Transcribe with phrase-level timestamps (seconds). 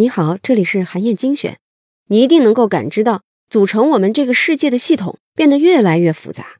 [0.00, 1.58] 你好，这里是韩燕精选。
[2.06, 6.56] 你一定能够感知到，组成我们这个世界的系统变得越来越复杂。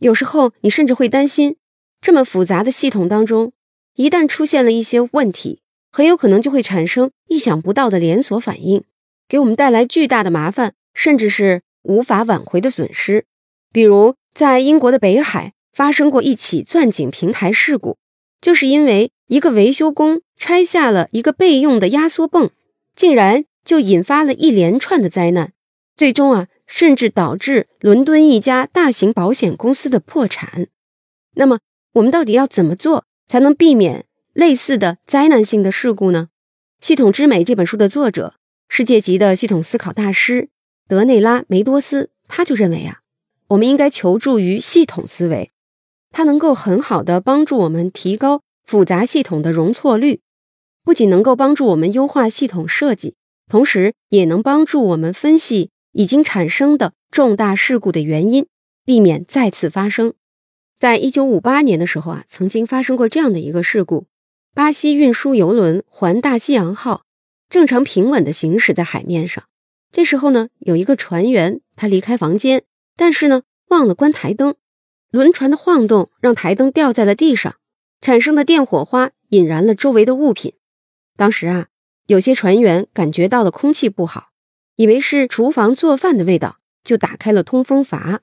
[0.00, 1.54] 有时候，你甚至会担心，
[2.00, 3.52] 这么复杂的系统当中，
[3.94, 5.60] 一旦出现了一些问题，
[5.92, 8.82] 很有可能就会产生意想不到的连锁反应，
[9.28, 13.26] 给我们带来巨大的麻烦，甚至是无法挽回的损失。
[13.72, 17.96] 比如，在英国的北海发生过一起钻井平台事故，
[18.40, 22.50] 就是因为一个维修工拆下了一个备用的压缩泵。
[22.94, 25.52] 竟然就引发了一连串的灾难，
[25.96, 30.68] 最终啊，甚至导致伦敦一家大型保险公司的破产。
[31.34, 31.60] 那么，
[31.94, 36.28] 我们到底要怎么做才能避免类似的灾难性的事故呢？
[36.86, 38.34] 《系统之美》这本书的作者，
[38.68, 40.48] 世界级的系统思考大师
[40.88, 43.00] 德内拉梅多斯，他就认为啊，
[43.48, 45.50] 我们应该求助于系统思维，
[46.10, 50.20] 它能够很好的帮助我们提高复杂系统的容错率。
[50.84, 53.14] 不仅能够帮助我们优化系统设计，
[53.48, 58.46] 同时也能帮助我们分析已经产生的重大事故的原因，
[58.84, 60.14] 避免再次发生。
[60.78, 64.06] 在一九五八年的时候啊，曾经发生过这样的一个事故：
[64.54, 67.04] 巴西运输油轮“环大西洋号”
[67.48, 69.44] 正常平稳地行驶在海面上，
[69.92, 72.64] 这时候呢，有一个船员他离开房间，
[72.96, 74.56] 但是呢忘了关台灯，
[75.10, 77.54] 轮船的晃动让台灯掉在了地上，
[78.00, 80.54] 产生的电火花引燃了周围的物品。
[81.16, 81.66] 当时啊，
[82.06, 84.30] 有些船员感觉到了空气不好，
[84.76, 88.20] 以为是厨房做饭的味道，就打开了通风阀，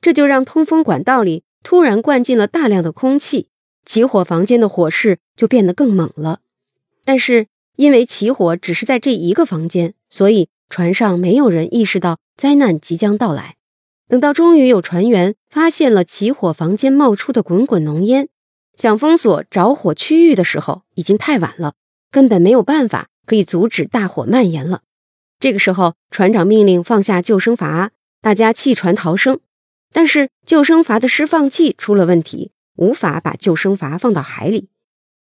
[0.00, 3.48] 这就让通风管道里突然灌进了大量的空气，
[3.84, 6.40] 起火房间的火势就变得更猛了。
[7.04, 7.46] 但是
[7.76, 13.56] 因为起火只是在这一个房间，所以船上没有人意识到灾难即将到来。
[14.08, 18.28] 等到终于有船员发现了起火房间冒出的滚滚浓烟，
[18.76, 21.74] 想封锁着火区域的时候，已经太晚了。
[22.10, 24.82] 根本没有办法可以阻止大火蔓延了。
[25.38, 29.40] 这个时候，船长命令放下救生筏，大家弃船逃生。
[29.92, 34.68] 但是救生筏的释放器出了问题，无法把救生筏放到海里。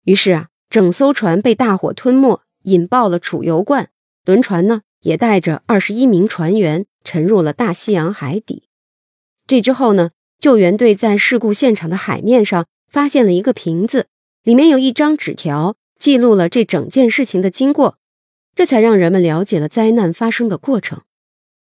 [0.05, 3.89] 于是啊，整艘船被大火吞没，引爆了储油罐，
[4.25, 8.63] 轮船呢也带着二十一名船员沉入了大西洋海底。
[9.45, 14.07] 这之后呢，救援队在事故现场的海面上发现了一个瓶子，
[14.43, 15.75] 里面有一张纸条。
[15.99, 17.97] 记录了这整件事情的经过，
[18.55, 21.01] 这才让人们了解了灾难发生的过程。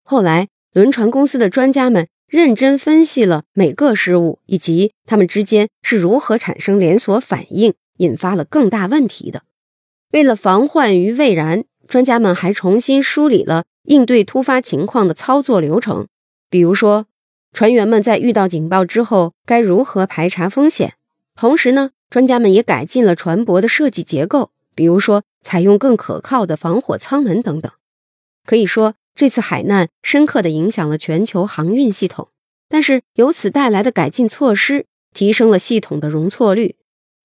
[0.03, 9.43] 后来，轮船公司的专家们认真分析了每个失误以及它们之间是如何产生连锁反应，引发了更大问题的。
[10.13, 16.07] 为了防患于未然，专家们还重新梳理了应对突发情况的操作流程，
[16.51, 17.07] 比如说，
[17.53, 20.95] 船员们在遇到警报之后该如何排查风险。
[21.35, 21.91] 同时呢？
[22.15, 27.73] 专家们也改进了船舶的设计结构，比如说采用更可靠的防火舱门等等。
[28.47, 32.29] 可以说，这次海难深刻地影响了全球航运系统。
[32.69, 36.77] 但是，由此带来的改进措施提升了系统的容错率，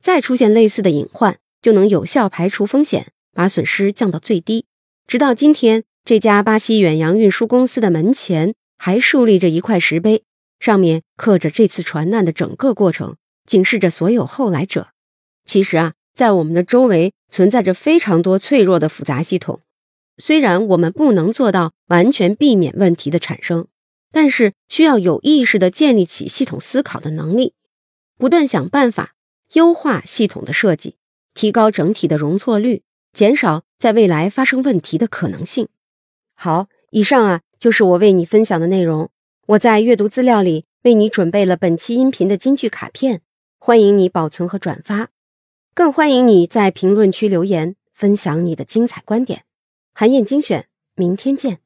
[0.02, 4.66] 再出现类似的隐患，就能有效排除风险，把损失降到最低。
[5.06, 10.24] 直到今天，这家巴西远洋运输公司的门前还竖立着一块石碑，
[10.60, 13.18] 上面刻着这次船难的整个过程。
[13.50, 14.90] 警示着所有后来者。
[15.44, 19.62] 其实啊，在我们的周围存在着非常多脆弱的复杂系统。
[20.20, 23.66] 虽然我们不能做到完全避免问题的产生，
[24.12, 27.56] 但是需要有意识地建立起系统思考的能力，
[28.20, 29.16] 不断想办法
[29.54, 30.98] 优化系统的设计，
[31.34, 35.68] 提高整体的容错率，减少在未来发生问题的可能性。
[36.36, 39.10] 好，以上啊就是我为你分享的内容。
[39.48, 43.22] 我在阅读资料里为你准备了本期音频的金句卡片。
[43.62, 45.10] 欢迎你保存和转发，
[45.74, 49.44] 更欢迎你在评论区留言分享你的精彩观点。
[49.94, 51.60] 韩燕精选，明天见。